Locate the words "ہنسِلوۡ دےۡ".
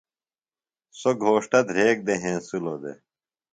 2.23-2.97